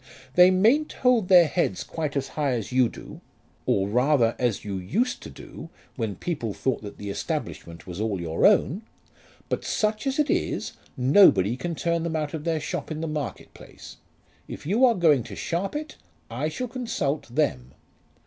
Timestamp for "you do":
2.71-3.21